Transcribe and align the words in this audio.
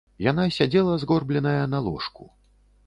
Яна 0.31 0.45
сядзела 0.57 0.95
згорбленая 1.03 1.65
на 1.77 1.87
ложку. 1.91 2.23